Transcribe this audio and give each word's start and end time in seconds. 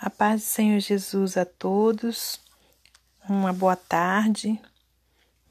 A 0.00 0.08
paz 0.08 0.42
do 0.42 0.46
Senhor 0.46 0.78
Jesus 0.78 1.36
a 1.36 1.44
todos, 1.44 2.40
uma 3.28 3.52
boa 3.52 3.74
tarde. 3.74 4.56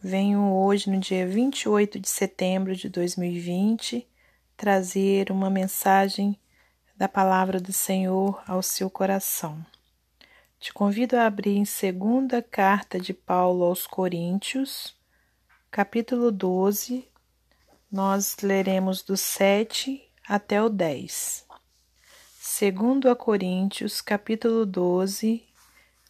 Venho 0.02 0.54
hoje, 0.54 0.90
no 0.90 1.02
dia 1.02 1.28
28 1.28 2.00
de 2.00 2.08
setembro 2.08 2.74
de 2.74 2.88
2020, 2.88 4.08
trazer 4.56 5.32
uma 5.32 5.50
mensagem 5.50 6.40
da 6.96 7.10
palavra 7.10 7.60
do 7.60 7.74
Senhor 7.74 8.42
ao 8.48 8.64
seu 8.64 8.90
coração. 8.90 9.66
Te 10.62 10.72
convido 10.72 11.18
a 11.18 11.26
abrir 11.26 11.58
em 11.58 11.66
segunda 11.66 12.42
carta 12.42 13.02
de 13.02 13.14
Paulo 13.14 13.66
aos 13.66 13.86
Coríntios, 13.86 14.96
capítulo 15.70 16.32
12. 16.32 17.06
Nós 17.92 18.38
leremos 18.42 19.04
do 19.04 19.18
7 19.18 20.02
até 20.26 20.64
o 20.64 20.70
10. 20.70 21.47
Segundo 22.60 23.08
a 23.08 23.16
Coríntios, 23.16 24.02
capítulo 24.02 24.66
12, 24.66 25.44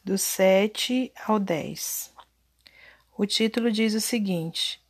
do 0.01 0.17
7 0.17 1.11
ao 1.25 1.39
10. 1.39 2.13
O 3.17 3.25
título 3.25 3.69
diz 3.69 3.93
o 3.93 3.99
seguinte: 3.99 4.81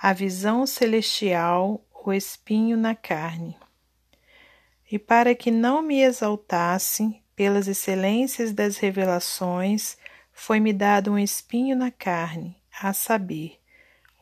A 0.00 0.14
visão 0.14 0.66
celestial, 0.66 1.84
o 2.02 2.14
espinho 2.14 2.78
na 2.78 2.94
carne. 2.94 3.54
E 4.90 4.98
para 4.98 5.34
que 5.34 5.50
não 5.50 5.82
me 5.82 6.00
exaltasse 6.00 7.22
pelas 7.36 7.68
excelências 7.68 8.50
das 8.50 8.78
revelações, 8.78 9.98
foi-me 10.32 10.72
dado 10.72 11.12
um 11.12 11.18
espinho 11.18 11.76
na 11.76 11.90
carne, 11.90 12.56
a 12.80 12.94
saber, 12.94 13.60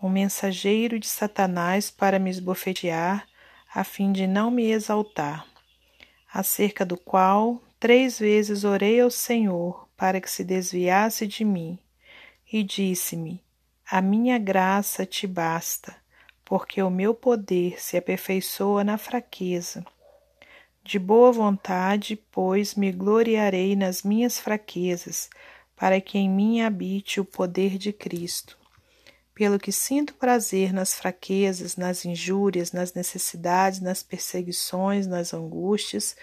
um 0.03 0.09
mensageiro 0.09 0.99
de 0.99 1.07
Satanás 1.07 1.89
para 1.89 2.19
me 2.19 2.31
esbofetear, 2.31 3.29
a 3.73 3.85
fim 3.85 4.11
de 4.11 4.27
não 4.27 4.51
me 4.51 4.73
exaltar 4.73 5.50
acerca 6.33 6.85
do 6.87 6.97
qual 6.97 7.61
três 7.79 8.19
vezes 8.19 8.65
orei 8.65 9.01
ao 9.01 9.11
Senhor 9.11 9.89
para 9.97 10.21
que 10.21 10.31
se 10.31 10.45
desviasse 10.45 11.27
de 11.27 11.45
mim, 11.45 11.79
e 12.53 12.63
disse-me: 12.63 13.43
A 13.91 14.01
minha 14.01 14.39
graça 14.39 15.05
te 15.05 15.27
basta, 15.27 15.97
porque 16.45 16.83
o 16.83 16.91
meu 16.91 17.15
poder 17.15 17.81
se 17.81 17.97
aperfeiçoa 17.97 18.85
na 18.85 18.97
fraqueza. 18.97 19.85
De 20.83 20.99
boa 20.99 21.31
vontade, 21.31 22.17
pois, 22.31 22.75
me 22.75 22.91
gloriarei 22.91 23.77
nas 23.77 24.03
minhas 24.03 24.39
fraquezas, 24.39 25.29
para 25.77 26.01
que 26.01 26.19
em 26.19 26.29
mim 26.29 26.61
habite 26.61 27.21
o 27.21 27.25
poder 27.25 27.77
de 27.77 27.93
Cristo 27.93 28.60
pelo 29.41 29.59
que 29.59 29.73
sinto 29.73 30.13
prazer 30.17 30.71
nas 30.71 30.93
fraquezas, 30.93 31.75
nas 31.75 32.05
injúrias, 32.05 32.73
nas 32.73 32.93
necessidades, 32.93 33.81
nas 33.81 34.03
perseguições, 34.03 35.07
nas 35.07 35.33
angústias, 35.33 36.15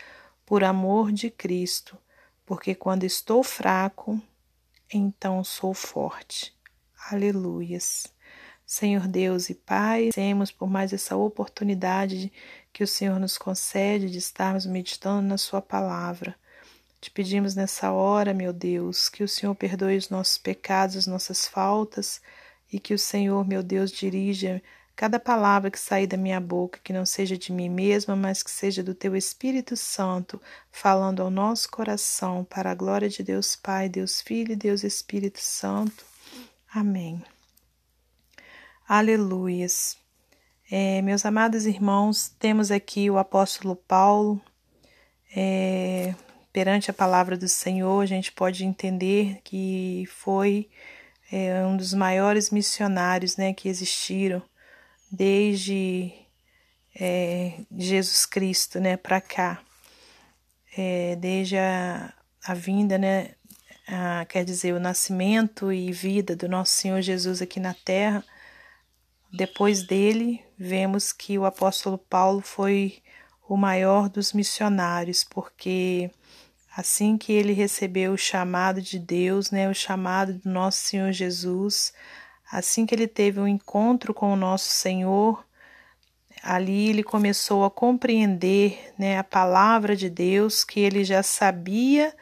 por 0.45 0.63
amor 0.63 1.11
de 1.11 1.31
Cristo, 1.31 1.97
porque 2.45 2.75
quando 2.75 3.05
estou 3.05 3.41
fraco, 3.41 4.21
então 4.93 5.43
sou 5.43 5.73
forte. 5.73 6.55
Aleluias. 7.09 8.05
Senhor 8.63 9.07
Deus 9.07 9.49
e 9.49 9.55
Pai, 9.55 10.11
temos 10.13 10.51
por 10.51 10.69
mais 10.69 10.93
essa 10.93 11.15
oportunidade 11.15 12.31
que 12.71 12.83
o 12.83 12.87
Senhor 12.87 13.19
nos 13.19 13.35
concede 13.35 14.11
de 14.11 14.19
estarmos 14.19 14.67
meditando 14.67 15.27
na 15.27 15.39
Sua 15.39 15.59
palavra. 15.59 16.35
Te 17.01 17.09
pedimos 17.09 17.55
nessa 17.55 17.91
hora, 17.91 18.31
meu 18.31 18.53
Deus, 18.53 19.09
que 19.09 19.23
o 19.23 19.27
Senhor 19.27 19.55
perdoe 19.55 19.97
os 19.97 20.11
nossos 20.11 20.37
pecados, 20.37 20.95
as 20.95 21.07
nossas 21.07 21.47
faltas 21.47 22.21
e 22.71 22.79
que 22.79 22.93
o 22.93 22.99
Senhor, 22.99 23.47
meu 23.47 23.63
Deus, 23.63 23.91
dirija 23.91 24.61
cada 24.95 25.19
palavra 25.19 25.69
que 25.69 25.79
sair 25.79 26.07
da 26.07 26.17
minha 26.17 26.39
boca, 26.39 26.79
que 26.83 26.91
não 26.91 27.05
seja 27.05 27.37
de 27.37 27.51
mim 27.51 27.69
mesma, 27.69 28.15
mas 28.15 28.41
que 28.41 28.49
seja 28.49 28.83
do 28.83 28.95
teu 28.95 29.15
Espírito 29.15 29.77
Santo, 29.77 30.41
falando 30.71 31.21
ao 31.21 31.29
nosso 31.29 31.69
coração, 31.69 32.43
para 32.43 32.71
a 32.71 32.75
glória 32.75 33.07
de 33.07 33.21
Deus 33.21 33.55
Pai, 33.55 33.87
Deus 33.87 34.21
Filho 34.21 34.53
e 34.53 34.55
Deus 34.55 34.83
Espírito 34.83 35.39
Santo. 35.39 36.03
Amém. 36.73 37.23
Aleluias. 38.87 39.97
É, 40.69 41.01
meus 41.03 41.25
amados 41.25 41.65
irmãos, 41.67 42.29
temos 42.39 42.71
aqui 42.71 43.09
o 43.09 43.19
apóstolo 43.19 43.75
Paulo. 43.75 44.41
É, 45.35 46.15
perante 46.51 46.89
a 46.89 46.93
palavra 46.93 47.37
do 47.37 47.47
Senhor, 47.47 48.01
a 48.01 48.05
gente 48.07 48.31
pode 48.31 48.65
entender 48.65 49.41
que 49.43 50.05
foi 50.09 50.67
é 51.31 51.65
um 51.65 51.75
dos 51.75 51.93
maiores 51.93 52.49
missionários 52.49 53.37
né, 53.37 53.53
que 53.53 53.67
existiram 53.67 54.41
desde 55.11 56.11
é, 56.95 57.59
Jesus 57.77 58.25
Cristo 58.25 58.79
né, 58.79 58.97
para 58.97 59.21
cá, 59.21 59.61
é, 60.75 61.15
desde 61.15 61.57
a, 61.57 62.13
a 62.45 62.53
vinda, 62.53 62.97
né, 62.97 63.31
a, 63.87 64.25
quer 64.25 64.43
dizer, 64.43 64.73
o 64.73 64.79
nascimento 64.79 65.71
e 65.71 65.91
vida 65.91 66.35
do 66.35 66.47
nosso 66.47 66.73
Senhor 66.73 67.01
Jesus 67.01 67.41
aqui 67.41 67.59
na 67.59 67.73
terra. 67.73 68.23
Depois 69.31 69.83
dele, 69.85 70.43
vemos 70.57 71.11
que 71.11 71.37
o 71.37 71.45
apóstolo 71.45 71.97
Paulo 71.97 72.41
foi 72.41 73.01
o 73.47 73.55
maior 73.55 74.09
dos 74.09 74.33
missionários, 74.33 75.23
porque 75.23 76.09
Assim 76.77 77.17
que 77.17 77.33
ele 77.33 77.53
recebeu 77.53 78.13
o 78.13 78.17
chamado 78.19 78.79
de 78.83 78.99
Deus, 78.99 79.49
né, 79.49 79.67
o 79.67 79.73
chamado 79.73 80.35
do 80.35 80.47
nosso 80.47 80.77
Senhor 80.77 81.11
Jesus, 81.11 81.91
assim 82.51 82.85
que 82.85 82.93
ele 82.93 83.07
teve 83.07 83.39
um 83.39 83.47
encontro 83.47 84.13
com 84.13 84.31
o 84.31 84.35
nosso 84.35 84.69
Senhor, 84.69 85.43
ali 86.43 86.89
ele 86.89 87.01
começou 87.01 87.65
a 87.65 87.71
compreender 87.71 88.93
né, 88.95 89.17
a 89.17 89.23
palavra 89.23 89.95
de 89.95 90.07
Deus 90.07 90.63
que 90.63 90.79
ele 90.79 91.03
já 91.03 91.23
sabia, 91.23 92.15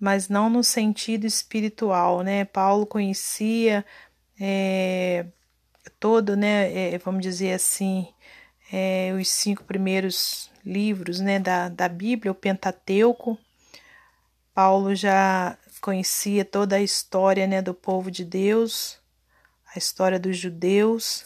mas 0.00 0.28
não 0.28 0.50
no 0.50 0.64
sentido 0.64 1.24
espiritual. 1.24 2.22
Né? 2.22 2.44
Paulo 2.44 2.84
conhecia 2.84 3.86
é, 4.40 5.26
todo, 6.00 6.36
né, 6.36 6.92
é, 6.92 6.98
vamos 6.98 7.22
dizer 7.22 7.52
assim, 7.52 8.08
é, 8.72 9.12
os 9.16 9.28
cinco 9.28 9.62
primeiros 9.62 10.50
livros 10.66 11.20
né, 11.20 11.38
da, 11.38 11.68
da 11.68 11.88
Bíblia, 11.88 12.32
o 12.32 12.34
Pentateuco, 12.34 13.38
Paulo 14.54 14.94
já 14.94 15.56
conhecia 15.80 16.44
toda 16.44 16.76
a 16.76 16.82
história 16.82 17.46
né, 17.46 17.62
do 17.62 17.74
povo 17.74 18.10
de 18.10 18.24
Deus, 18.24 18.98
a 19.74 19.78
história 19.78 20.18
dos 20.18 20.36
judeus, 20.36 21.24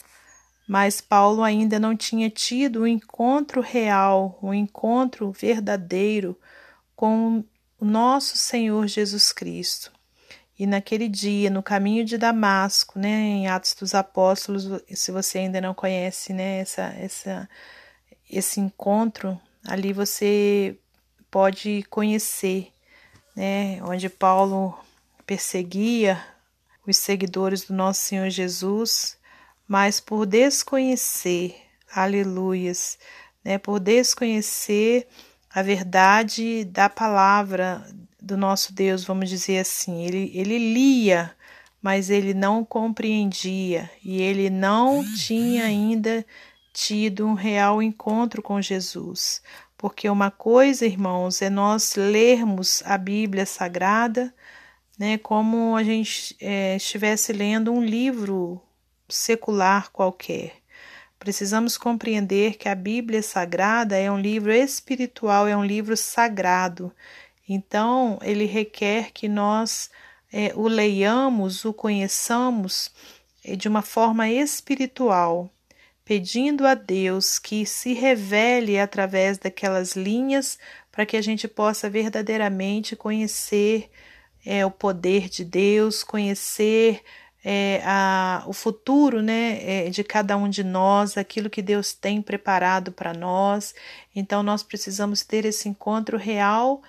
mas 0.69 1.00
Paulo 1.00 1.42
ainda 1.42 1.78
não 1.78 1.97
tinha 1.97 2.31
tido 2.31 2.82
um 2.82 2.87
encontro 2.87 3.60
real, 3.60 4.38
um 4.42 4.54
encontro 4.54 5.31
verdadeiro 5.32 6.38
com 6.94 7.44
o 7.78 7.84
nosso 7.84 8.37
Senhor 8.37 8.87
Jesus 8.87 9.32
Cristo. 9.32 9.93
E 10.58 10.66
naquele 10.66 11.08
dia, 11.08 11.50
no 11.50 11.62
caminho 11.62 12.04
de 12.04 12.16
Damasco, 12.16 12.98
né, 12.98 13.08
em 13.08 13.47
Atos 13.47 13.75
dos 13.75 13.94
Apóstolos, 13.94 14.82
se 14.88 15.12
você 15.12 15.38
ainda 15.41 15.60
não 15.60 15.75
conhece 15.75 16.32
né, 16.32 16.60
essa, 16.60 16.82
essa, 16.98 17.48
esse 18.31 18.58
encontro, 18.58 19.38
ali 19.66 19.93
você 19.93 20.78
pode 21.31 21.82
conhecer 21.91 22.72
né, 23.36 23.78
onde 23.82 24.08
Paulo 24.08 24.74
perseguia 25.26 26.24
os 26.86 26.97
seguidores 26.97 27.64
do 27.64 27.74
nosso 27.74 28.00
Senhor 28.00 28.30
Jesus, 28.30 29.19
mas 29.69 30.00
por 30.00 30.24
desconhecer, 30.24 31.54
aleluias, 31.92 32.98
né, 33.44 33.58
por 33.58 33.78
desconhecer 33.78 35.06
a 35.52 35.62
verdade 35.62 36.64
da 36.64 36.88
palavra 36.88 37.86
do 38.20 38.36
nosso 38.36 38.72
Deus, 38.72 39.04
vamos 39.04 39.28
dizer 39.28 39.58
assim, 39.58 40.04
ele, 40.04 40.30
ele 40.34 40.58
lia, 40.58 41.34
mas 41.82 42.10
ele 42.10 42.34
não 42.34 42.64
compreendia 42.64 43.91
e 44.02 44.20
ele 44.20 44.50
não 44.50 45.04
tinha 45.14 45.64
ainda 45.64 46.25
tido 46.72 47.26
um 47.26 47.34
real 47.34 47.82
encontro 47.82 48.42
com 48.42 48.60
Jesus. 48.60 49.42
Porque 49.76 50.09
uma 50.09 50.31
coisa, 50.31 50.87
irmãos, 50.87 51.42
é 51.42 51.50
nós 51.50 51.94
lermos 51.97 52.82
a 52.87 52.97
Bíblia 52.97 53.44
Sagrada, 53.44 54.34
né, 54.99 55.19
como 55.19 55.76
a 55.76 55.82
gente 55.82 56.34
é, 56.40 56.76
estivesse 56.76 57.32
lendo 57.32 57.73
um 57.73 57.84
livro 57.84 58.61
secular 59.08 59.90
qualquer. 59.90 60.55
Precisamos 61.19 61.76
compreender 61.76 62.56
que 62.56 62.69
a 62.69 62.75
Bíblia 62.75 63.23
Sagrada 63.23 63.96
é 63.96 64.11
um 64.11 64.19
livro 64.19 64.52
espiritual, 64.52 65.46
é 65.46 65.56
um 65.56 65.64
livro 65.64 65.96
sagrado. 65.96 66.93
Então, 67.49 68.19
ele 68.23 68.46
requer 68.46 69.12
que 69.12 69.28
nós 69.28 69.90
é, 70.32 70.52
o 70.55 70.69
leiamos, 70.69 71.64
o 71.64 71.73
conheçamos 71.73 72.90
é, 73.44 73.56
de 73.56 73.69
uma 73.69 73.82
forma 73.82 74.28
espiritual 74.28 75.50
pedindo 76.06 76.64
a 76.64 76.75
Deus 76.75 77.37
que 77.37 77.67
se 77.67 77.93
revele 77.93 78.79
através 78.79 79.38
daquelas 79.38 79.97
linhas 79.97 80.56
para 80.93 81.05
que 81.05 81.17
a 81.17 81.20
gente 81.20 81.49
possa 81.49 81.91
verdadeiramente 81.91 82.94
conhecer 82.94 83.91
é, 84.44 84.64
o 84.64 84.70
poder 84.70 85.29
de 85.29 85.44
Deus, 85.44 86.05
conhecer 86.05 87.03
é, 87.44 87.82
a, 87.85 88.44
o 88.47 88.53
futuro 88.53 89.20
né, 89.20 89.87
é, 89.87 89.91
de 89.91 90.05
cada 90.05 90.37
um 90.37 90.49
de 90.49 90.62
nós, 90.62 91.19
aquilo 91.19 91.50
que 91.50 91.61
Deus 91.61 91.93
tem 91.93 92.23
preparado 92.23 92.93
para 92.93 93.12
nós. 93.12 93.75
Então, 94.14 94.44
nós 94.44 94.62
precisamos 94.62 95.25
ter 95.25 95.44
esse 95.44 95.69
encontro 95.69 96.17
real 96.17 96.82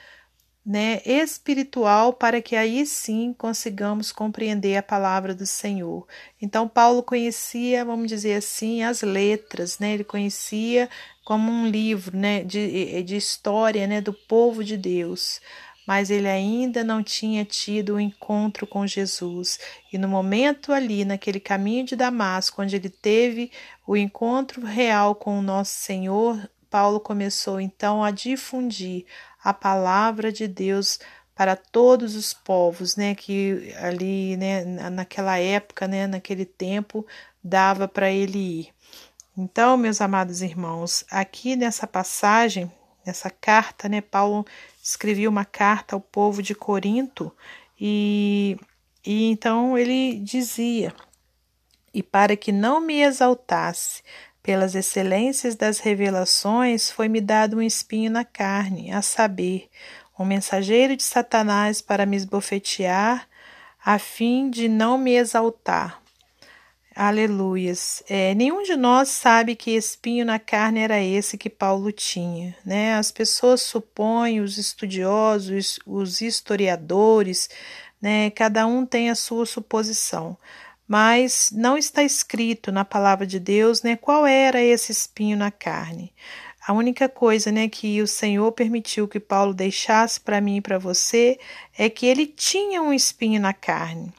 né, 0.68 1.02
espiritual 1.06 2.12
para 2.12 2.42
que 2.42 2.54
aí 2.54 2.86
sim 2.86 3.34
consigamos 3.38 4.12
compreender 4.12 4.76
a 4.76 4.84
palavra 4.84 5.34
do 5.34 5.46
Senhor. 5.46 6.06
Então 6.42 6.68
Paulo 6.68 7.02
conhecia, 7.02 7.86
vamos 7.86 8.10
dizer 8.10 8.34
assim, 8.34 8.84
as 8.84 9.02
letras, 9.02 9.80
né? 9.80 9.94
Ele 9.94 10.04
conhecia 10.04 10.90
como 11.24 11.50
um 11.50 11.66
livro, 11.68 12.18
né, 12.18 12.44
de, 12.44 13.02
de 13.02 13.16
história, 13.16 13.88
né, 13.88 14.02
do 14.02 14.12
povo 14.12 14.62
de 14.62 14.76
Deus. 14.76 15.40
Mas 15.88 16.10
ele 16.10 16.28
ainda 16.28 16.84
não 16.84 17.02
tinha 17.02 17.46
tido 17.46 17.94
o 17.94 17.96
um 17.96 18.00
encontro 18.02 18.68
com 18.68 18.86
Jesus. 18.86 19.58
E 19.94 19.98
no 19.98 20.10
momento 20.10 20.74
ali, 20.74 21.06
naquele 21.06 21.40
caminho 21.40 21.86
de 21.86 21.96
Damasco, 21.96 22.62
onde 22.62 22.76
ele 22.76 22.90
teve 22.90 23.52
o 23.86 23.96
encontro 23.96 24.66
real 24.66 25.16
com 25.16 25.40
o 25.40 25.42
nosso 25.42 25.72
Senhor, 25.76 26.38
Paulo 26.70 27.00
começou 27.00 27.60
então 27.60 28.04
a 28.04 28.12
difundir 28.12 29.06
a 29.44 29.54
palavra 29.54 30.32
de 30.32 30.48
Deus 30.48 31.00
para 31.38 31.56
todos 31.56 32.16
os 32.16 32.34
povos, 32.34 32.96
né, 32.96 33.14
que 33.14 33.72
ali, 33.78 34.36
né, 34.38 34.66
naquela 34.90 35.38
época, 35.38 35.88
né, 35.88 36.08
naquele 36.08 36.46
tempo, 36.46 37.06
dava 37.44 37.88
para 37.88 38.10
ele 38.10 38.40
ir. 38.62 38.74
Então, 39.38 39.78
meus 39.78 40.02
amados 40.02 40.42
irmãos, 40.42 41.06
aqui 41.12 41.56
nessa 41.56 41.86
passagem, 41.86 42.72
nessa 43.06 43.30
carta, 43.30 43.88
né, 43.88 44.02
Paulo 44.02 44.44
escrevia 44.84 45.30
uma 45.30 45.46
carta 45.46 45.96
ao 45.96 46.02
povo 46.02 46.42
de 46.42 46.56
Corinto 46.56 47.32
e, 47.80 48.58
e 49.06 49.30
então 49.30 49.78
ele 49.78 50.20
dizia: 50.20 50.92
E 51.94 52.02
para 52.02 52.36
que 52.36 52.52
não 52.52 52.82
me 52.82 53.04
exaltasse 53.04 54.02
pelas 54.48 54.76
excelências 54.76 55.56
das 55.56 55.80
revelações, 55.80 56.90
foi-me 56.90 57.20
dado 57.20 57.58
um 57.58 57.62
espinho 57.62 58.10
na 58.10 58.24
carne, 58.24 58.94
a 58.94 59.02
saber, 59.02 59.68
um 60.18 60.24
mensageiro 60.24 60.96
de 60.96 61.04
Satanás 61.04 61.82
para 61.82 62.06
me 62.06 62.16
esbofetear, 62.16 63.28
a 63.84 64.00
fim 64.00 64.50
de 64.50 64.70
não 64.70 64.98
me 64.98 65.18
exaltar. 65.18 66.02
Aleluias. 66.96 68.02
É, 68.08 68.34
nenhum 68.36 68.64
de 68.64 68.78
nós 68.78 69.10
sabe 69.10 69.54
que 69.54 69.72
espinho 69.72 70.26
na 70.26 70.40
carne 70.40 70.80
era 70.80 71.04
esse 71.04 71.38
que 71.38 71.50
Paulo 71.50 71.92
tinha. 71.92 72.56
Né? 72.66 72.96
As 72.96 73.12
pessoas 73.12 73.62
supõem, 73.62 74.40
os 74.40 74.58
estudiosos, 74.58 75.78
os 75.86 76.22
historiadores, 76.22 77.50
né? 78.02 78.30
cada 78.30 78.66
um 78.66 78.86
tem 78.86 79.10
a 79.10 79.16
sua 79.16 79.46
suposição 79.46 80.38
mas 80.88 81.52
não 81.54 81.78
está 81.78 82.02
escrito 82.04 82.72
na 82.72 82.86
palavra 82.86 83.28
de 83.28 83.40
Deus, 83.40 83.84
né, 83.84 83.96
qual 83.96 84.26
era 84.26 84.62
esse 84.62 84.92
espinho 84.92 85.38
na 85.38 85.52
carne. 85.52 86.14
A 86.66 86.74
única 86.74 87.08
coisa, 87.08 87.52
né, 87.52 87.68
que 87.68 88.02
o 88.02 88.08
Senhor 88.08 88.52
permitiu 88.52 89.08
que 89.08 89.20
Paulo 89.20 89.54
deixasse 89.54 90.20
para 90.20 90.42
mim 90.42 90.58
e 90.58 90.62
para 90.62 90.78
você 90.78 91.40
é 91.78 91.90
que 91.90 92.06
ele 92.06 92.26
tinha 92.26 92.82
um 92.82 92.94
espinho 92.94 93.40
na 93.40 93.54
carne, 93.54 94.14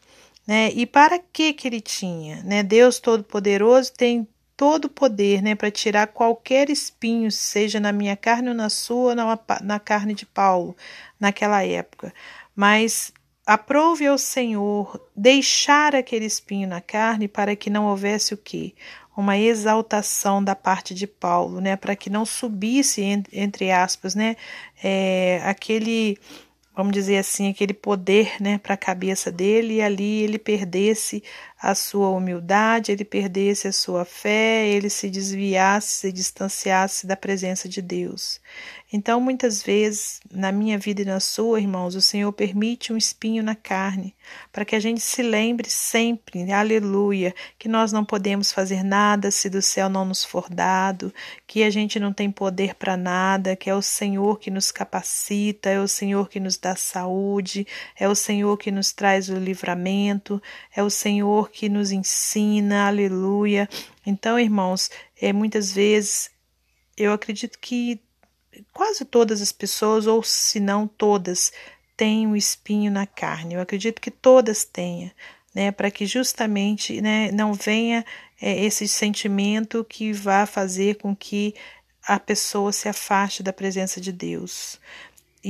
né? 0.46 0.70
E 0.72 0.86
para 0.86 1.18
que 1.18 1.52
que 1.52 1.68
ele 1.68 1.80
tinha, 1.80 2.42
né? 2.42 2.62
Deus 2.62 2.98
Todo-Poderoso 3.00 3.92
tem 3.92 4.26
todo 4.56 4.86
o 4.86 4.90
poder, 4.90 5.40
né, 5.40 5.54
para 5.54 5.70
tirar 5.70 6.08
qualquer 6.08 6.68
espinho, 6.68 7.30
seja 7.30 7.78
na 7.78 7.92
minha 7.92 8.16
carne 8.16 8.48
ou 8.48 8.54
na 8.54 8.68
sua, 8.68 9.14
na, 9.14 9.38
na 9.62 9.78
carne 9.78 10.14
de 10.14 10.26
Paulo, 10.26 10.76
naquela 11.20 11.64
época. 11.64 12.12
Mas 12.56 13.12
Aprove 13.48 14.06
ao 14.06 14.18
Senhor 14.18 15.00
deixar 15.16 15.96
aquele 15.96 16.26
espinho 16.26 16.68
na 16.68 16.82
carne 16.82 17.26
para 17.26 17.56
que 17.56 17.70
não 17.70 17.86
houvesse 17.86 18.34
o 18.34 18.36
quê? 18.36 18.74
Uma 19.16 19.38
exaltação 19.38 20.44
da 20.44 20.54
parte 20.54 20.94
de 20.94 21.06
Paulo, 21.06 21.58
né? 21.58 21.74
Para 21.74 21.96
que 21.96 22.10
não 22.10 22.26
subisse, 22.26 23.02
entre 23.32 23.70
aspas, 23.70 24.14
né? 24.14 24.36
É, 24.84 25.40
aquele, 25.46 26.18
vamos 26.76 26.92
dizer 26.92 27.16
assim, 27.16 27.48
aquele 27.48 27.72
poder, 27.72 28.34
né? 28.38 28.58
Para 28.58 28.74
a 28.74 28.76
cabeça 28.76 29.32
dele 29.32 29.76
e 29.76 29.80
ali 29.82 30.24
ele 30.24 30.38
perdesse 30.38 31.24
a 31.60 31.74
sua 31.74 32.10
humildade, 32.10 32.92
ele 32.92 33.04
perdesse 33.04 33.66
a 33.66 33.72
sua 33.72 34.04
fé, 34.04 34.66
ele 34.66 34.88
se 34.88 35.10
desviasse, 35.10 35.88
se 35.88 36.12
distanciasse 36.12 37.06
da 37.06 37.16
presença 37.16 37.68
de 37.68 37.82
Deus. 37.82 38.40
Então, 38.90 39.20
muitas 39.20 39.62
vezes, 39.62 40.18
na 40.32 40.50
minha 40.50 40.78
vida 40.78 41.02
e 41.02 41.04
na 41.04 41.20
sua, 41.20 41.60
irmãos, 41.60 41.94
o 41.94 42.00
Senhor 42.00 42.32
permite 42.32 42.90
um 42.90 42.96
espinho 42.96 43.42
na 43.42 43.54
carne, 43.54 44.14
para 44.50 44.64
que 44.64 44.74
a 44.74 44.80
gente 44.80 45.00
se 45.02 45.22
lembre 45.22 45.68
sempre, 45.68 46.50
aleluia, 46.50 47.34
que 47.58 47.68
nós 47.68 47.92
não 47.92 48.02
podemos 48.02 48.50
fazer 48.50 48.82
nada 48.82 49.30
se 49.30 49.50
do 49.50 49.60
céu 49.60 49.90
não 49.90 50.06
nos 50.06 50.24
for 50.24 50.48
dado, 50.48 51.12
que 51.46 51.64
a 51.64 51.70
gente 51.70 52.00
não 52.00 52.14
tem 52.14 52.30
poder 52.30 52.74
para 52.76 52.96
nada, 52.96 53.54
que 53.54 53.68
é 53.68 53.74
o 53.74 53.82
Senhor 53.82 54.38
que 54.38 54.50
nos 54.50 54.72
capacita, 54.72 55.68
é 55.68 55.78
o 55.78 55.88
Senhor 55.88 56.30
que 56.30 56.40
nos 56.40 56.56
dá 56.56 56.74
saúde, 56.74 57.66
é 57.94 58.08
o 58.08 58.14
Senhor 58.14 58.56
que 58.56 58.70
nos 58.70 58.90
traz 58.90 59.28
o 59.28 59.36
livramento, 59.36 60.42
é 60.74 60.82
o 60.82 60.88
Senhor 60.88 61.47
que 61.48 61.68
nos 61.68 61.90
ensina, 61.90 62.86
aleluia. 62.86 63.68
Então, 64.06 64.38
irmãos, 64.38 64.90
é, 65.20 65.32
muitas 65.32 65.72
vezes 65.72 66.30
eu 66.96 67.12
acredito 67.12 67.58
que 67.58 68.00
quase 68.72 69.04
todas 69.04 69.40
as 69.40 69.52
pessoas, 69.52 70.06
ou 70.06 70.22
se 70.22 70.60
não 70.60 70.86
todas, 70.86 71.52
têm 71.96 72.26
um 72.26 72.36
espinho 72.36 72.90
na 72.90 73.06
carne. 73.06 73.54
Eu 73.54 73.60
acredito 73.60 74.00
que 74.00 74.10
todas 74.10 74.64
tenham, 74.64 75.10
né, 75.54 75.72
para 75.72 75.90
que 75.90 76.06
justamente 76.06 77.00
né, 77.00 77.30
não 77.32 77.52
venha 77.52 78.04
é, 78.40 78.64
esse 78.64 78.86
sentimento 78.86 79.84
que 79.84 80.12
vá 80.12 80.46
fazer 80.46 80.96
com 80.96 81.14
que 81.14 81.54
a 82.06 82.18
pessoa 82.18 82.72
se 82.72 82.88
afaste 82.88 83.42
da 83.42 83.52
presença 83.52 84.00
de 84.00 84.12
Deus. 84.12 84.80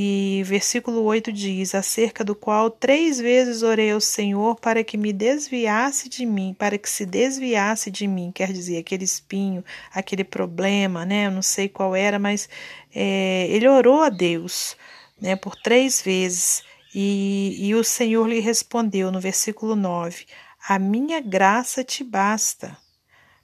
E 0.01 0.45
versículo 0.45 1.03
8 1.03 1.33
diz: 1.33 1.75
Acerca 1.75 2.25
do 2.25 2.33
qual 2.33 2.71
três 2.71 3.19
vezes 3.19 3.65
orei 3.65 3.91
ao 3.91 4.01
Senhor 4.01 4.55
para 4.61 4.85
que 4.85 4.97
me 4.97 5.13
desviasse 5.13 6.09
de 6.09 6.25
mim, 6.25 6.55
para 6.57 6.79
que 6.79 6.89
se 6.89 7.05
desviasse 7.05 7.91
de 7.91 8.07
mim, 8.07 8.31
quer 8.33 8.53
dizer, 8.53 8.79
aquele 8.79 9.03
espinho, 9.03 9.65
aquele 9.93 10.23
problema, 10.23 11.05
né? 11.05 11.27
Eu 11.27 11.33
não 11.33 11.43
sei 11.43 11.69
qual 11.69 11.97
era, 11.97 12.17
mas 12.17 12.49
é, 12.95 13.49
ele 13.51 13.67
orou 13.67 14.01
a 14.01 14.09
Deus, 14.09 14.77
né, 15.21 15.35
por 15.35 15.57
três 15.57 16.01
vezes. 16.01 16.63
E, 16.95 17.57
e 17.59 17.75
o 17.75 17.83
Senhor 17.83 18.29
lhe 18.29 18.39
respondeu 18.39 19.11
no 19.11 19.19
versículo 19.19 19.75
9: 19.75 20.27
A 20.69 20.79
minha 20.79 21.21
graça 21.21 21.83
te 21.83 22.05
basta 22.05 22.79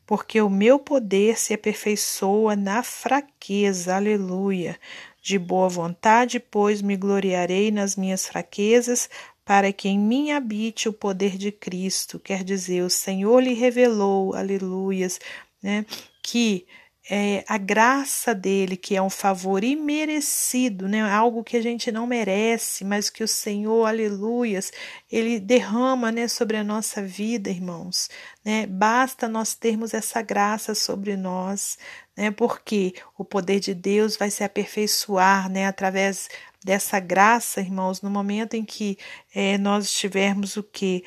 porque 0.06 0.40
o 0.40 0.50
meu 0.50 0.78
poder 0.78 1.38
se 1.38 1.54
aperfeiçoa 1.54 2.54
na 2.54 2.82
fraqueza. 2.82 3.96
Aleluia. 3.96 4.78
De 5.24 5.38
boa 5.38 5.70
vontade, 5.70 6.38
pois, 6.38 6.82
me 6.82 6.98
gloriarei 6.98 7.70
nas 7.70 7.96
minhas 7.96 8.26
fraquezas, 8.26 9.08
para 9.42 9.72
que 9.72 9.88
em 9.88 9.98
mim 9.98 10.32
habite 10.32 10.86
o 10.86 10.92
poder 10.92 11.38
de 11.38 11.50
Cristo. 11.50 12.20
Quer 12.20 12.44
dizer, 12.44 12.82
o 12.82 12.90
Senhor 12.90 13.40
lhe 13.40 13.54
revelou, 13.54 14.34
aleluias, 14.34 15.18
né, 15.62 15.86
que 16.22 16.66
é, 17.08 17.44
a 17.46 17.58
graça 17.58 18.34
dele, 18.34 18.76
que 18.76 18.96
é 18.96 19.02
um 19.02 19.10
favor 19.10 19.62
imerecido, 19.62 20.88
né? 20.88 21.02
algo 21.02 21.44
que 21.44 21.56
a 21.56 21.62
gente 21.62 21.92
não 21.92 22.06
merece, 22.06 22.82
mas 22.84 23.10
que 23.10 23.22
o 23.22 23.28
Senhor, 23.28 23.86
aleluias, 23.86 24.72
ele 25.12 25.38
derrama 25.38 26.10
né, 26.10 26.26
sobre 26.28 26.56
a 26.56 26.64
nossa 26.64 27.02
vida, 27.02 27.50
irmãos. 27.50 28.08
Né? 28.42 28.66
Basta 28.66 29.28
nós 29.28 29.54
termos 29.54 29.92
essa 29.92 30.22
graça 30.22 30.74
sobre 30.74 31.14
nós, 31.14 31.76
né? 32.16 32.30
porque 32.30 32.94
o 33.18 33.24
poder 33.24 33.60
de 33.60 33.74
Deus 33.74 34.16
vai 34.16 34.30
se 34.30 34.42
aperfeiçoar 34.42 35.50
né, 35.50 35.66
através 35.66 36.30
dessa 36.64 36.98
graça, 36.98 37.60
irmãos, 37.60 38.00
no 38.00 38.08
momento 38.08 38.54
em 38.54 38.64
que 38.64 38.96
é, 39.34 39.58
nós 39.58 39.84
estivermos 39.84 40.56
o 40.56 40.62
que? 40.62 41.04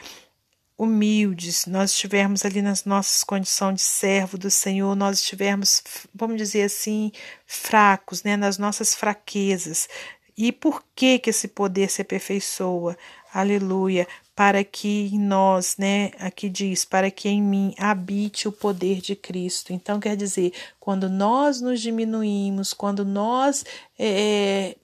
Humildes, 0.77 1.65
nós 1.65 1.91
estivermos 1.91 2.46
ali 2.46 2.62
nas 2.62 2.86
nossas 2.86 3.24
condições 3.24 3.75
de 3.75 3.81
servo 3.81 4.38
do 4.38 4.51
Senhor, 4.51 4.96
nós 4.96 5.19
estivermos, 5.19 5.81
vamos 6.13 6.38
dizer 6.38 6.63
assim, 6.63 7.12
fracos, 7.46 8.22
né, 8.24 8.38
nas 8.38 8.57
nossas 8.57 8.93
fraquezas. 8.93 9.89
E 10.38 10.51
por 10.51 10.84
que 10.96 11.17
que 11.17 11.31
esse 11.31 11.48
poder 11.48 11.89
se 11.89 12.03
aperfeiçoa? 12.03 12.96
Aleluia, 13.34 14.07
para 14.36 14.63
que 14.63 15.10
em 15.12 15.19
nós, 15.19 15.77
né, 15.77 16.12
aqui 16.19 16.48
diz, 16.48 16.86
para 16.86 17.10
que 17.10 17.27
em 17.27 17.41
mim 17.41 17.74
habite 17.79 18.48
o 18.48 18.51
poder 18.51 19.01
de 19.01 19.15
Cristo. 19.15 19.74
Então 19.74 20.00
quer 20.00 20.15
dizer, 20.15 20.53
quando 20.79 21.10
nós 21.10 21.60
nos 21.60 21.81
diminuímos, 21.81 22.72
quando 22.72 23.03
nós 23.03 23.65
é, 23.98 24.75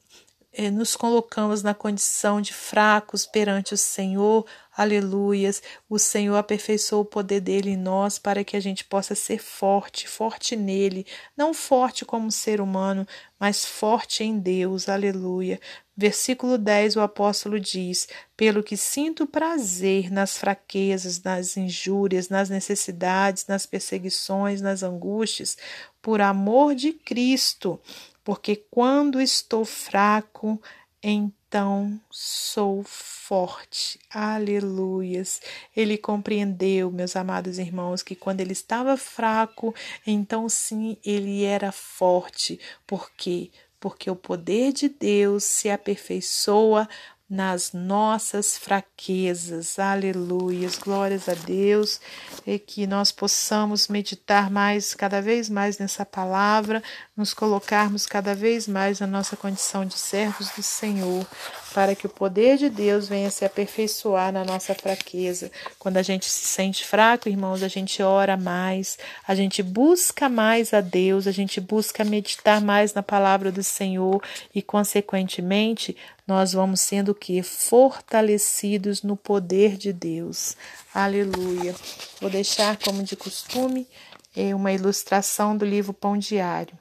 é, 0.52 0.72
nos 0.72 0.96
colocamos 0.96 1.62
na 1.62 1.74
condição 1.74 2.42
de 2.42 2.52
fracos 2.52 3.26
perante 3.28 3.76
o 3.76 3.78
Senhor, 3.78 4.46
Aleluias. 4.76 5.62
O 5.88 6.00
Senhor 6.00 6.36
aperfeiçoou 6.36 7.04
o 7.04 7.06
poder 7.06 7.40
dele 7.42 7.72
em 7.72 7.78
nós 7.78 8.18
para 8.18 8.44
que 8.44 8.58
a 8.58 8.60
gente 8.60 8.84
possa 8.84 9.14
ser 9.14 9.38
forte, 9.40 10.08
forte 10.08 10.56
nele, 10.56 11.06
não 11.38 11.54
forte 11.54 12.04
como 12.04 12.32
ser 12.32 12.60
humano, 12.60 13.08
mas 13.40 13.64
forte 13.64 14.24
em 14.24 14.40
Deus. 14.40 14.90
Aleluia. 14.90 15.60
Versículo 15.96 16.58
10, 16.58 16.96
o 16.96 17.02
apóstolo 17.02 17.60
diz: 17.60 18.08
Pelo 18.36 18.64
que 18.64 18.76
sinto 18.76 19.28
prazer 19.28 20.12
nas 20.12 20.40
fraquezas, 20.40 21.22
nas 21.22 21.56
injúrias, 21.56 22.30
nas 22.30 22.50
necessidades, 22.50 23.46
nas 23.46 23.68
perseguições, 23.68 24.60
nas 24.60 24.82
angústias, 24.82 25.56
por 26.02 26.20
amor 26.20 26.74
de 26.74 26.94
Cristo, 26.94 27.80
porque 28.24 28.56
quando 28.72 29.22
estou 29.22 29.64
fraco, 29.66 30.60
então 31.04 31.43
então 31.54 32.02
sou 32.10 32.82
forte. 32.84 34.00
Aleluias. 34.10 35.40
Ele 35.76 36.00
compreendeu, 36.00 36.90
meus 36.90 37.16
amados 37.16 37.60
irmãos, 37.60 38.02
que 38.02 38.16
quando 38.16 38.42
ele 38.42 38.54
estava 38.54 38.98
fraco, 38.98 39.72
então 40.04 40.50
sim, 40.50 40.98
ele 41.06 41.44
era 41.44 41.72
forte. 41.72 42.60
Por 42.88 43.12
quê? 43.12 43.52
Porque 43.80 44.10
o 44.10 44.16
poder 44.16 44.74
de 44.74 44.90
Deus 44.90 45.44
se 45.44 45.70
aperfeiçoa 45.70 46.90
nas 47.34 47.74
nossas 47.74 48.60
fraquezas. 48.60 49.80
Aleluias. 49.80 50.78
Glórias 50.78 51.28
a 51.28 51.34
Deus. 51.34 52.00
E 52.46 52.60
que 52.60 52.86
nós 52.86 53.12
possamos 53.12 53.88
meditar 53.88 54.52
mais, 54.52 54.94
cada 54.94 55.20
vez 55.20 55.50
mais 55.50 55.80
nessa 55.80 56.06
palavra, 56.06 56.84
nos 57.18 57.34
colocarmos 57.34 58.06
cada 58.06 58.36
vez 58.36 58.68
mais 58.68 59.00
na 59.00 59.08
nossa 59.08 59.36
condição 59.36 59.84
de 59.84 59.98
servos 59.98 60.50
do 60.52 60.62
Senhor, 60.62 61.26
para 61.74 61.96
que 61.96 62.06
o 62.06 62.10
poder 62.10 62.58
de 62.58 62.70
Deus 62.70 63.08
venha 63.08 63.32
se 63.32 63.44
aperfeiçoar 63.44 64.32
na 64.32 64.46
nossa 64.46 64.76
fraqueza. 64.76 65.52
Quando 65.80 65.98
a 65.98 66.04
gente 66.04 66.26
se 66.26 66.48
sente 66.48 66.86
fraco, 66.86 67.28
irmãos, 67.28 67.64
a 67.64 67.68
gente 67.68 68.02
ora 68.04 68.38
mais, 68.38 68.98
a 69.28 69.34
gente 69.34 69.64
busca 69.64 70.30
mais 70.30 70.74
a 70.74 70.82
Deus, 70.82 71.26
a 71.26 71.32
gente 71.32 71.60
busca 71.60 72.06
meditar 72.06 72.62
mais 72.62 72.94
na 72.94 73.02
palavra 73.02 73.52
do 73.52 73.64
Senhor 73.64 74.22
e, 74.54 74.62
consequentemente, 74.62 75.98
nós 76.28 76.54
vamos 76.54 76.80
sendo 76.80 77.16
que 77.16 77.42
fortalecidos 77.42 79.02
no 79.02 79.18
poder 79.18 79.76
de 79.76 79.92
Deus. 79.92 80.56
Aleluia. 80.94 81.76
Vou 82.22 82.30
deixar 82.30 82.78
como 82.78 83.04
de 83.04 83.16
costume 83.16 83.88
eh, 84.36 84.54
uma 84.54 84.72
ilustração 84.72 85.58
do 85.58 85.66
livro 85.66 85.94
Pão 85.94 86.18
Diário. 86.18 86.78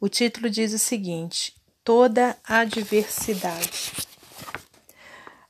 O 0.00 0.08
título 0.08 0.48
diz 0.48 0.72
o 0.72 0.78
seguinte: 0.78 1.54
toda. 1.84 2.36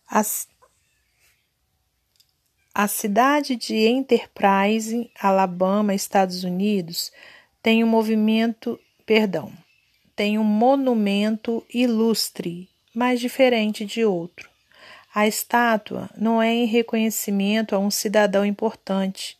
A, 0.08 0.22
a 2.74 2.88
cidade 2.88 3.56
de 3.56 3.76
Enterprise, 3.86 5.10
Alabama, 5.20 5.94
Estados 5.94 6.44
Unidos, 6.44 7.12
tem 7.62 7.84
um 7.84 7.86
movimento, 7.86 8.78
perdão, 9.04 9.52
tem 10.16 10.38
um 10.38 10.44
monumento 10.44 11.64
ilustre, 11.72 12.68
mas 12.94 13.20
diferente 13.20 13.84
de 13.84 14.04
outro. 14.04 14.50
A 15.14 15.26
estátua 15.26 16.08
não 16.16 16.40
é 16.40 16.52
em 16.52 16.66
reconhecimento 16.66 17.74
a 17.74 17.78
um 17.78 17.90
cidadão 17.90 18.44
importante, 18.44 19.36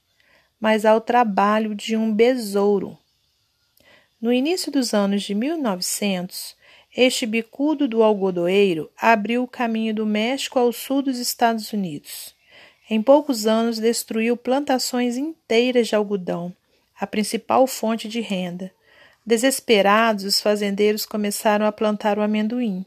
mas 0.60 0.84
ao 0.84 1.00
trabalho 1.00 1.74
de 1.74 1.96
um 1.96 2.12
besouro. 2.12 2.98
No 4.20 4.32
início 4.32 4.70
dos 4.70 4.92
anos 4.92 5.22
de 5.22 5.34
1900, 5.34 6.56
este 6.96 7.24
bicudo 7.24 7.86
do 7.86 8.02
algodoeiro 8.02 8.90
abriu 9.00 9.44
o 9.44 9.48
caminho 9.48 9.94
do 9.94 10.04
México 10.04 10.58
ao 10.58 10.72
sul 10.72 11.02
dos 11.02 11.18
Estados 11.18 11.72
Unidos. 11.72 12.34
Em 12.88 13.00
poucos 13.00 13.46
anos 13.46 13.78
destruiu 13.78 14.36
plantações 14.36 15.16
inteiras 15.16 15.86
de 15.86 15.94
algodão, 15.94 16.52
a 16.98 17.06
principal 17.06 17.66
fonte 17.66 18.08
de 18.08 18.20
renda. 18.20 18.72
Desesperados, 19.24 20.24
os 20.24 20.40
fazendeiros 20.40 21.06
começaram 21.06 21.64
a 21.64 21.72
plantar 21.72 22.18
o 22.18 22.22
amendoim. 22.22 22.84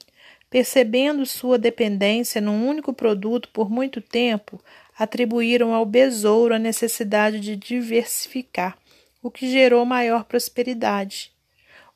Percebendo 0.50 1.26
sua 1.26 1.58
dependência 1.58 2.42
num 2.42 2.68
único 2.68 2.94
produto 2.94 3.50
por 3.54 3.72
muito 3.72 4.02
tempo, 4.02 4.62
atribuíram 5.00 5.74
ao 5.74 5.86
besouro 5.86 6.54
a 6.54 6.60
necessidade 6.60 7.40
de 7.40 7.56
diversificar, 7.56 8.78
o 9.22 9.32
que 9.32 9.50
gerou 9.50 9.86
maior 9.86 10.26
prosperidade. 10.26 11.33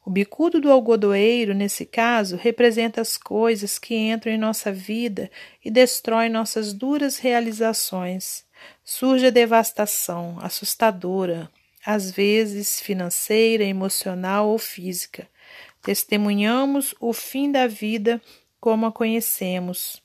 O 0.07 0.09
bicudo 0.09 0.61
do 0.61 0.71
algodoeiro, 0.71 1.53
nesse 1.53 1.85
caso, 1.85 2.37
representa 2.37 3.01
as 3.01 3.17
coisas 3.17 3.77
que 3.77 3.93
entram 3.93 4.31
em 4.31 4.37
nossa 4.37 4.71
vida 4.71 5.29
e 5.61 5.69
destroem 5.69 6.29
nossas 6.29 6.71
duras 6.71 7.17
realizações. 7.17 8.45
Surge 8.85 9.25
a 9.27 9.29
devastação, 9.29 10.37
assustadora, 10.39 11.51
às 11.85 12.09
vezes 12.09 12.79
financeira, 12.79 13.65
emocional 13.65 14.47
ou 14.47 14.57
física. 14.57 15.27
Testemunhamos 15.81 16.95
o 17.01 17.11
fim 17.11 17.51
da 17.51 17.67
vida 17.67 18.21
como 18.61 18.85
a 18.85 18.93
conhecemos. 18.93 20.01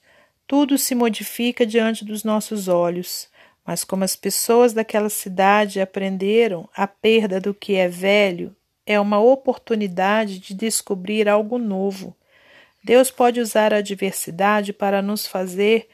Tudo 0.49 0.79
se 0.79 0.97
modifica 0.97 1.65
diante 1.65 2.05
dos 2.05 2.25
nossos 2.25 2.67
olhos. 2.67 3.29
Mas 3.65 3.85
como 3.85 4.03
as 4.03 4.17
pessoas 4.17 4.73
daquela 4.73 5.09
cidade 5.09 5.81
aprenderam, 5.81 6.69
a 6.75 6.89
perda 6.89 7.41
do 7.41 7.55
que 7.55 7.77
é 7.77 7.87
velho 7.87 8.53
é 8.87 8.99
uma 8.99 9.21
oportunidade 9.21 10.39
de 10.39 10.55
descobrir 10.55 11.29
algo 11.29 11.59
novo. 11.59 12.17
Deus 12.85 13.11
pode 13.11 13.41
usar 13.41 13.73
a 13.73 13.79
adversidade 13.79 14.73
para 14.73 15.01
nos 15.01 15.27
fazer 15.27 15.89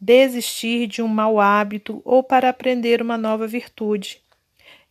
desistir 0.00 0.86
de 0.86 1.00
um 1.00 1.08
mau 1.08 1.40
hábito 1.40 2.02
ou 2.04 2.22
para 2.22 2.48
aprender 2.48 3.00
uma 3.00 3.16
nova 3.16 3.46
virtude. 3.46 4.20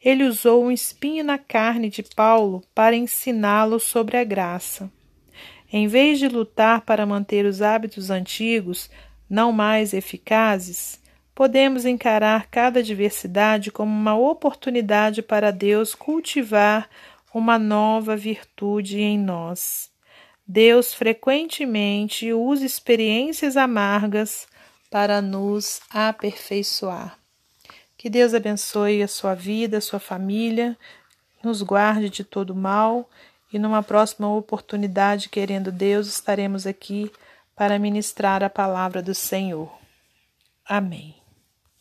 Ele 0.03 0.23
usou 0.23 0.65
um 0.65 0.71
espinho 0.71 1.23
na 1.23 1.37
carne 1.37 1.89
de 1.89 2.03
Paulo 2.03 2.63
para 2.73 2.95
ensiná-lo 2.95 3.79
sobre 3.79 4.17
a 4.17 4.23
graça. 4.23 4.91
Em 5.71 5.87
vez 5.87 6.19
de 6.19 6.27
lutar 6.27 6.81
para 6.81 7.05
manter 7.05 7.45
os 7.45 7.61
hábitos 7.61 8.09
antigos, 8.09 8.89
não 9.29 9.51
mais 9.51 9.93
eficazes, 9.93 11.01
podemos 11.33 11.85
encarar 11.85 12.47
cada 12.47 12.79
adversidade 12.79 13.71
como 13.71 13.91
uma 13.91 14.15
oportunidade 14.15 15.21
para 15.21 15.51
Deus 15.51 15.95
cultivar 15.95 16.89
uma 17.33 17.57
nova 17.57 18.15
virtude 18.15 18.99
em 18.99 19.17
nós. 19.17 19.91
Deus 20.45 20.93
frequentemente 20.93 22.31
usa 22.33 22.65
experiências 22.65 23.57
amargas 23.57 24.47
para 24.91 25.21
nos 25.21 25.81
aperfeiçoar. 25.89 27.17
Que 27.97 28.09
Deus 28.09 28.33
abençoe 28.33 29.01
a 29.01 29.07
sua 29.07 29.33
vida, 29.33 29.77
a 29.77 29.81
sua 29.81 29.99
família, 29.99 30.77
nos 31.43 31.61
guarde 31.61 32.09
de 32.09 32.23
todo 32.23 32.53
mal 32.53 33.09
e 33.51 33.57
numa 33.57 33.81
próxima 33.81 34.27
oportunidade, 34.27 35.29
querendo 35.29 35.71
Deus, 35.71 36.07
estaremos 36.07 36.67
aqui 36.67 37.11
para 37.55 37.79
ministrar 37.79 38.43
a 38.43 38.49
palavra 38.49 39.01
do 39.01 39.13
Senhor. 39.13 39.71
Amém. 40.65 41.22